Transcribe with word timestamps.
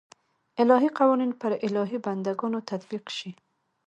الهي 0.61 0.87
قوانین 0.99 1.31
پر 1.39 1.51
الهي 1.65 1.97
بنده 2.05 2.31
ګانو 2.39 2.59
تطبیق 2.71 3.05
شي. 3.17 3.29